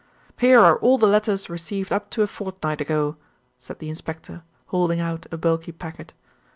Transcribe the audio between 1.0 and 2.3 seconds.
letters received up to a